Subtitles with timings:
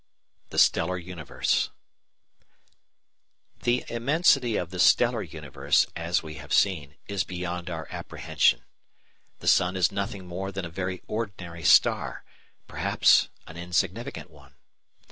[0.49, 1.69] ]THE STELLAR UNIVERSE§
[2.43, 2.51] 1
[3.61, 8.61] The immensity of the Stellar Universe, as we have seen, is beyond our apprehension.
[9.41, 12.23] The sun is nothing more than a very ordinary star,
[12.67, 14.55] perhaps an insignificant one.